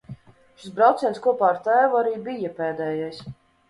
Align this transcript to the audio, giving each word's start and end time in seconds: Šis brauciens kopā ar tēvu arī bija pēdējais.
Šis 0.63 0.73
brauciens 0.79 1.21
kopā 1.27 1.51
ar 1.51 1.61
tēvu 1.69 2.03
arī 2.03 2.19
bija 2.27 2.55
pēdējais. 2.61 3.27